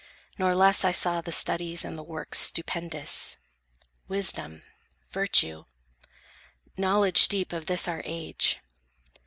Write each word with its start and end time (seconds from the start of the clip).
Nor 0.39 0.55
less 0.55 0.83
I 0.83 0.91
saw 0.91 1.21
the 1.21 1.31
studies 1.31 1.85
and 1.85 1.95
the 1.95 2.01
works 2.01 2.39
Stupendous, 2.39 3.37
wisdom, 4.07 4.63
virtue, 5.11 5.65
knowledge 6.75 7.27
deep 7.27 7.53
Of 7.53 7.67
this 7.67 7.87
our 7.87 8.01
age. 8.03 8.59